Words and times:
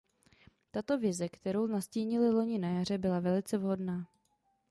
Tato 0.71 0.97
vize, 0.97 1.29
kterou 1.29 1.67
nastínili 1.67 2.31
loni 2.31 2.57
na 2.59 2.69
jaře, 2.69 2.97
byla 2.97 3.19
velice 3.19 3.57
vhodná. 3.57 4.07